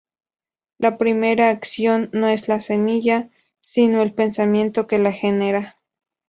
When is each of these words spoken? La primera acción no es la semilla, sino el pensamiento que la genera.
La 0.79 0.97
primera 0.97 1.51
acción 1.51 2.09
no 2.11 2.27
es 2.27 2.47
la 2.47 2.59
semilla, 2.59 3.29
sino 3.59 4.01
el 4.01 4.15
pensamiento 4.15 4.87
que 4.87 4.97
la 4.97 5.11
genera. 5.11 5.77